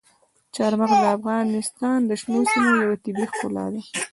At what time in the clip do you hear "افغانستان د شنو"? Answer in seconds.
1.17-2.41